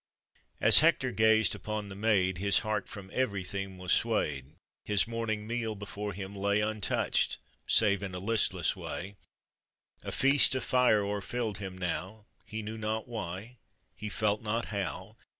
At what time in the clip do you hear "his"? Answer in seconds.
2.39-2.59, 4.83-5.07